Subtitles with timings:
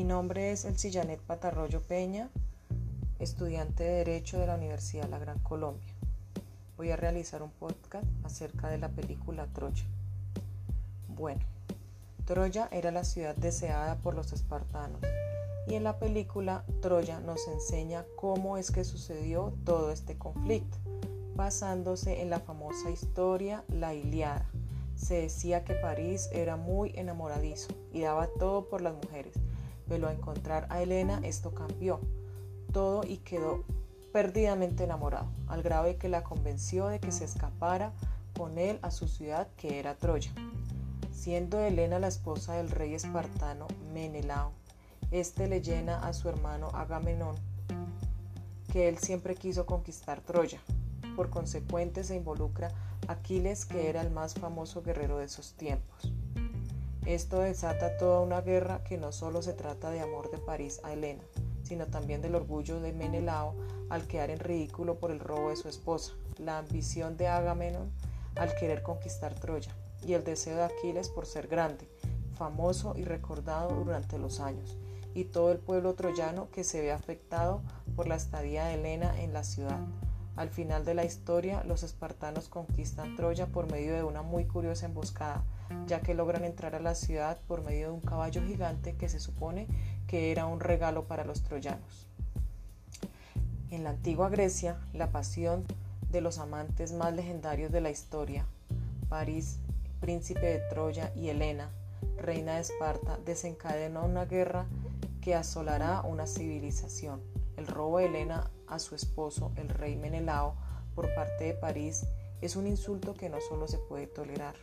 [0.00, 2.30] Mi nombre es Elcillanet Patarroyo Peña,
[3.18, 5.92] estudiante de Derecho de la Universidad de La Gran Colombia.
[6.78, 9.84] Voy a realizar un podcast acerca de la película Troya.
[11.06, 11.42] Bueno,
[12.24, 15.02] Troya era la ciudad deseada por los espartanos
[15.66, 20.78] y en la película Troya nos enseña cómo es que sucedió todo este conflicto,
[21.36, 24.46] basándose en la famosa historia La Iliada.
[24.96, 29.34] Se decía que París era muy enamoradizo y daba todo por las mujeres,
[29.90, 31.98] pero al encontrar a Helena esto cambió
[32.72, 33.64] todo y quedó
[34.12, 37.92] perdidamente enamorado, al grado de que la convenció de que se escapara
[38.38, 40.30] con él a su ciudad que era Troya.
[41.12, 44.52] Siendo Helena la esposa del rey espartano Menelao,
[45.10, 47.34] este le llena a su hermano Agamenón
[48.72, 50.60] que él siempre quiso conquistar Troya.
[51.16, 52.70] Por consecuente se involucra
[53.08, 56.12] Aquiles, que era el más famoso guerrero de esos tiempos.
[57.10, 60.92] Esto desata toda una guerra que no solo se trata de amor de París a
[60.92, 61.24] Helena,
[61.64, 63.56] sino también del orgullo de Menelao
[63.88, 67.90] al quedar en ridículo por el robo de su esposa, la ambición de Agamenón
[68.36, 69.74] al querer conquistar Troya
[70.06, 71.88] y el deseo de Aquiles por ser grande,
[72.38, 74.78] famoso y recordado durante los años,
[75.12, 77.60] y todo el pueblo troyano que se ve afectado
[77.96, 79.80] por la estadía de Helena en la ciudad.
[80.36, 84.86] Al final de la historia, los espartanos conquistan Troya por medio de una muy curiosa
[84.86, 85.42] emboscada,
[85.86, 89.20] ya que logran entrar a la ciudad por medio de un caballo gigante que se
[89.20, 89.66] supone
[90.06, 92.06] que era un regalo para los troyanos.
[93.70, 95.64] En la antigua Grecia, la pasión
[96.10, 98.44] de los amantes más legendarios de la historia,
[99.08, 99.58] París,
[100.00, 101.70] príncipe de Troya, y Helena,
[102.16, 104.66] reina de Esparta, desencadenó una guerra
[105.20, 107.20] que asolará una civilización.
[107.56, 110.54] El robo de Helena a su esposo, el rey Menelao,
[110.94, 112.06] por parte de París,
[112.40, 114.54] es un insulto que no solo se puede tolerar.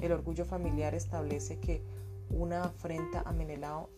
[0.00, 1.82] El orgullo familiar establece que
[2.30, 3.88] una afrenta a Menelao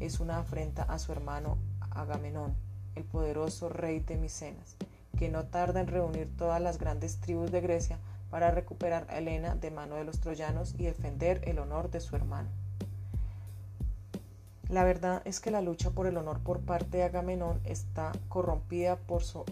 [0.00, 1.56] es una afrenta a su hermano
[1.90, 2.54] Agamenón,
[2.94, 4.76] el poderoso rey de Micenas,
[5.16, 7.98] que no tarda en reunir todas las grandes tribus de Grecia
[8.30, 12.14] para recuperar a Helena de mano de los troyanos y defender el honor de su
[12.14, 12.48] hermano.
[14.68, 18.96] La verdad es que la lucha por el honor por parte de Agamenón está corrompida
[18.96, 19.44] por su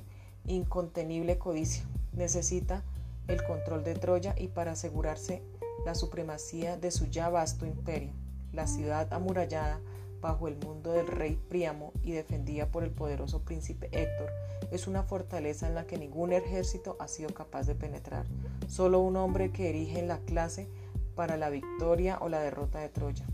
[0.47, 1.85] incontenible codicia.
[2.13, 2.83] Necesita
[3.27, 5.43] el control de Troya y para asegurarse
[5.85, 8.13] la supremacía de su ya vasto imperio,
[8.53, 9.81] la ciudad amurallada
[10.21, 14.31] bajo el mundo del rey Príamo y defendida por el poderoso príncipe Héctor,
[14.71, 18.27] es una fortaleza en la que ningún ejército ha sido capaz de penetrar,
[18.67, 20.69] solo un hombre que erige en la clase
[21.15, 23.27] para la victoria o la derrota de Troya.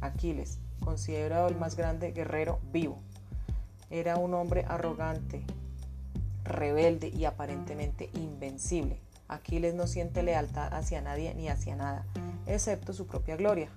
[0.00, 2.98] Aquiles, considerado el más grande guerrero vivo.
[3.90, 5.44] Era un hombre arrogante,
[6.44, 9.00] rebelde y aparentemente invencible.
[9.28, 12.06] Aquiles no siente lealtad hacia nadie ni hacia nada,
[12.46, 13.70] excepto su propia gloria.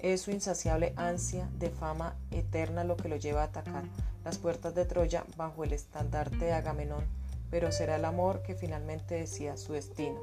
[0.00, 3.84] Es su insaciable ansia de fama eterna lo que lo lleva a atacar
[4.24, 7.04] las puertas de Troya bajo el estandarte de Agamenón,
[7.50, 10.20] pero será el amor que finalmente decida su destino.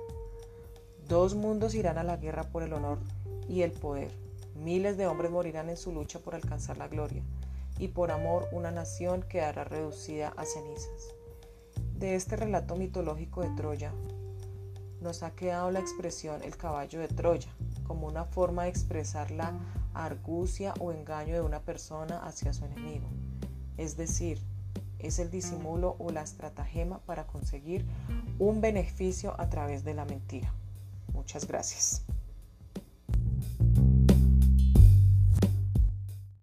[1.08, 3.00] Dos mundos irán a la guerra por el honor
[3.48, 4.12] y el poder.
[4.56, 7.24] Miles de hombres morirán en su lucha por alcanzar la gloria,
[7.80, 11.16] y por amor una nación quedará reducida a cenizas.
[11.98, 13.92] De este relato mitológico de Troya
[15.04, 17.50] nos ha quedado la expresión el caballo de Troya,
[17.86, 19.54] como una forma de expresar la
[19.94, 23.08] argucia o engaño de una persona hacia su enemigo.
[23.78, 24.40] Es decir,
[25.00, 27.86] es el disimulo o la estratagema para conseguir
[28.40, 30.54] un beneficio a través de la mentira.
[31.14, 32.04] Muchas gracias.